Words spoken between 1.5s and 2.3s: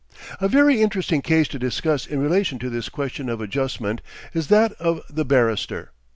discuss in